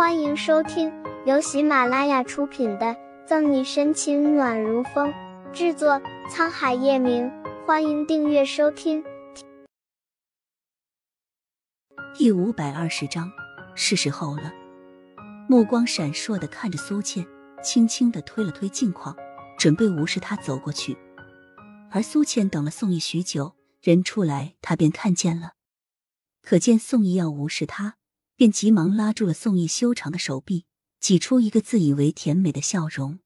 [0.00, 0.90] 欢迎收听
[1.26, 2.86] 由喜马拉雅出品的
[3.26, 5.12] 《赠你深情暖如风》，
[5.52, 7.30] 制作沧海夜明。
[7.66, 9.04] 欢迎订阅收听。
[12.14, 13.30] 第五百二十章，
[13.74, 14.50] 是时候了。
[15.46, 17.26] 目光闪烁的看着苏倩，
[17.62, 19.14] 轻轻的推了推镜框，
[19.58, 20.96] 准备无视他走过去。
[21.90, 25.50] 而苏倩等了宋毅许久，人出来，他便看见了。
[26.40, 27.96] 可见宋毅要无视他。
[28.40, 30.64] 便急忙拉住了宋毅修长的手臂，
[30.98, 33.18] 挤出一个自以为甜美的笑容。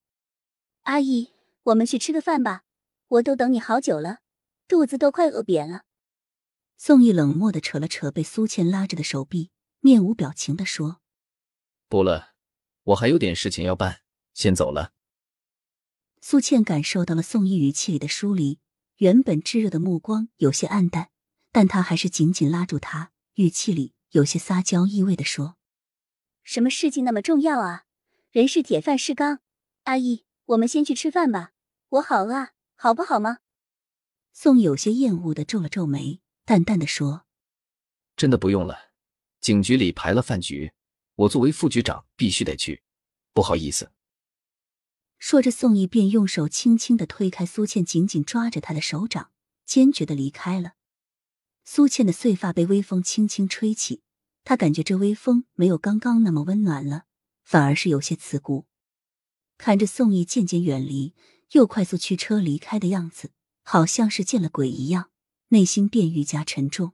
[0.82, 1.30] 阿姨，
[1.62, 2.64] 我们去吃个饭吧，
[3.06, 4.22] 我都等你好久了，
[4.66, 5.84] 肚子都快饿扁了。
[6.76, 11.00] 宋毅冷漠的扯了扯被苏倩拉着的手臂，面无表情的说
[11.88, 12.32] ：“不了，
[12.82, 14.00] 我还有点事情要办，
[14.32, 14.94] 先走了。”
[16.20, 18.58] 苏倩感受到了宋毅语气里的疏离，
[18.96, 21.10] 原本炙热的目光有些暗淡，
[21.52, 23.93] 但她还是紧紧拉住他，语气里。
[24.14, 25.56] 有些撒娇意味的说
[26.44, 27.84] ：“什么事情那么重要啊？
[28.30, 29.40] 人是铁，饭是钢。
[29.84, 31.50] 阿姨，我们先去吃饭吧，
[31.88, 33.38] 我好饿，好不好吗？”
[34.32, 37.26] 宋有些厌恶的皱了皱眉，淡淡的说
[38.16, 38.92] ：“真的不用了，
[39.40, 40.72] 警局里排了饭局，
[41.16, 42.84] 我作为副局长必须得去，
[43.32, 43.90] 不好意思。”
[45.18, 49.32] 说着，宋毅便用手轻轻的推开苏倩紧紧抓着他的手掌，
[49.66, 50.74] 坚决的离开了。
[51.66, 54.03] 苏倩的碎发被微风轻轻吹起。
[54.44, 57.06] 他感觉这微风没有刚刚那么温暖了，
[57.42, 58.66] 反而是有些刺骨。
[59.56, 61.14] 看着宋毅渐渐远离，
[61.52, 65.10] 又快速驱车离开的样子，好像是见了鬼一样，
[65.48, 66.92] 内心便愈加沉重。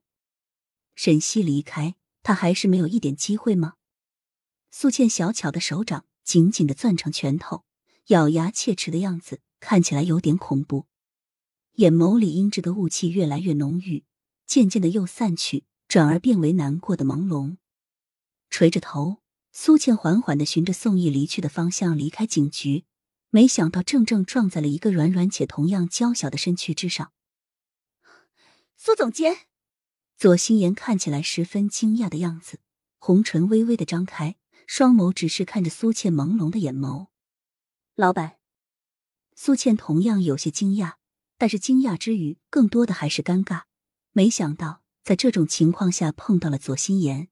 [0.95, 3.75] 沈西离开，他还是没有一点机会吗？
[4.71, 7.65] 苏倩小巧的手掌紧紧的攥成拳头，
[8.09, 10.87] 咬牙切齿的样子看起来有点恐怖，
[11.77, 14.05] 眼眸里阴鸷的雾气越来越浓郁，
[14.47, 15.65] 渐渐的又散去。
[15.91, 17.57] 转而变为难过的朦胧，
[18.49, 19.17] 垂着头，
[19.51, 22.85] 苏倩缓缓的循着宋毅离去的方向离开警局，
[23.31, 27.11] 没想到正正撞在了一个软软且同样娇小的身躯之上。
[28.77, 29.39] 苏总监，
[30.17, 32.61] 左心言看起来十分惊讶的样子，
[32.99, 34.37] 红唇微微的张开，
[34.69, 37.09] 双眸只是看着苏倩朦胧的眼眸。
[37.97, 38.37] 老板，
[39.35, 40.95] 苏倩同样有些惊讶，
[41.37, 43.63] 但是惊讶之余，更多的还是尴尬，
[44.13, 44.80] 没想到。
[45.03, 47.29] 在这种情况下碰到了左心言，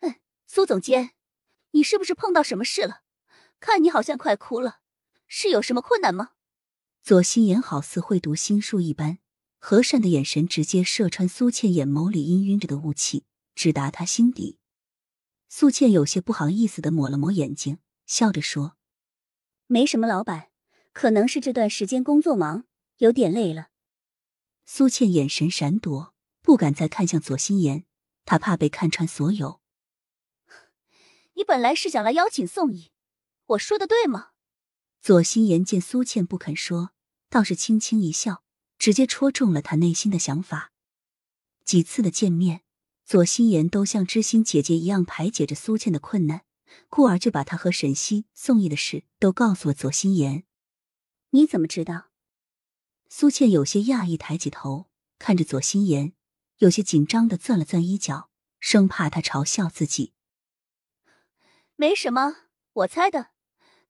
[0.00, 0.16] 嗯，
[0.46, 1.12] 苏总监，
[1.70, 3.02] 你是不是碰到什么事了？
[3.60, 4.80] 看你好像快哭了，
[5.26, 6.32] 是有什么困难吗？
[7.02, 9.18] 左心言好似会读心术一般，
[9.58, 13.24] 和善的眼神直接射穿苏倩眼眸里氤氲着的雾气，
[13.54, 14.58] 直达她心底。
[15.48, 18.76] 苏倩有些不好意思的抹了抹眼睛，笑着说
[19.68, 20.50] ：“没什么，老板，
[20.92, 22.64] 可能是这段时间工作忙，
[22.98, 23.68] 有点累了。”
[24.66, 27.84] 苏倩眼神闪躲，不敢再看向左心言，
[28.24, 29.60] 她怕被看穿所有。
[31.34, 32.92] 你本来是想来邀请宋毅，
[33.46, 34.30] 我说的对吗？
[35.00, 36.92] 左心言见苏倩不肯说，
[37.28, 38.42] 倒是轻轻一笑，
[38.78, 40.72] 直接戳中了她内心的想法。
[41.64, 42.62] 几次的见面，
[43.04, 46.44] 左心言都像知心姐姐一样排解着苏倩的困难，
[46.88, 50.44] 故而就把她和沈西、宋毅的事都告诉了左心言。
[51.30, 52.13] 你怎么知道？
[53.16, 54.88] 苏倩有些讶异，抬起头
[55.20, 56.14] 看着左心言，
[56.58, 60.14] 有些紧张的攥了攥衣角，生怕他嘲笑自己。
[61.76, 62.38] 没什么，
[62.72, 63.28] 我猜的。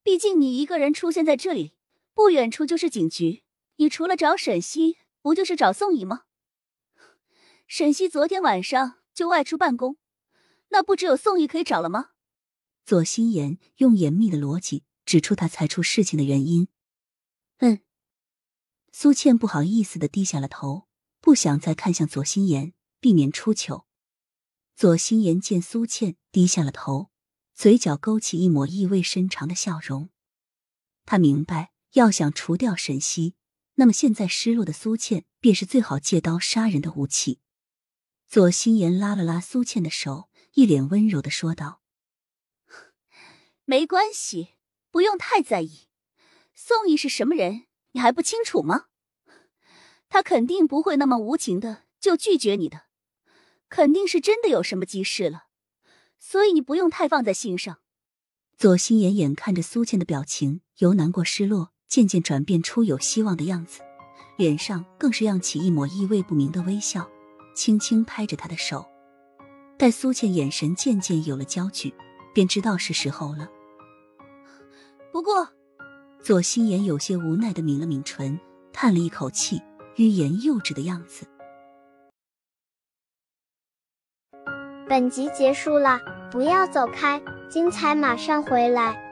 [0.03, 1.73] 毕竟你一个人出现在这里，
[2.13, 3.45] 不远处就是警局，
[3.77, 6.25] 你除了找沈西，不就是找宋怡吗？
[7.67, 9.97] 沈西昨天晚上就外出办公，
[10.69, 12.11] 那不只有宋怡可以找了吗？
[12.85, 16.69] 左心言用严密的逻辑指出他猜出事情的原因。
[17.61, 17.81] 嗯。
[18.97, 20.87] 苏倩不好意思的低下了头，
[21.21, 23.89] 不想再看向左心言，避免出糗。
[24.77, 27.11] 左心言见苏倩低下了头，
[27.57, 30.11] 嘴角勾起一抹意味深长的笑容。
[31.05, 33.35] 他明白，要想除掉沈西，
[33.75, 37.41] 那么现在失落的苏倩便是最好借刀杀人的武器。
[38.29, 41.83] 左心言拉了拉苏倩的手，一脸温柔的说道
[43.67, 44.51] ：“没关系，
[44.93, 45.89] 不用太在意。
[46.55, 48.87] 宋毅是什么人？”你还不清楚吗？
[50.09, 52.83] 他肯定不会那么无情的就拒绝你的，
[53.69, 55.45] 肯定是真的有什么急事了，
[56.19, 57.79] 所以你不用太放在心上。
[58.57, 63.81] 左心眼眼看着苏倩的表情由难过、失落，渐渐转变出有希望的样子，
[64.37, 67.09] 脸上更是漾起一抹意味不明的微笑，
[67.55, 68.85] 轻轻拍着她的手。
[69.77, 71.95] 待苏倩眼神渐渐有了焦距，
[72.33, 73.49] 便知道是时候了。
[75.13, 75.49] 不过。
[76.25, 78.41] 左心言有些无奈的抿了抿唇，
[78.73, 79.61] 叹了一口气，
[79.97, 81.27] 欲言又止的样子。
[84.89, 86.01] 本集结束了。
[86.33, 89.04] 不要走开，精彩马上回来。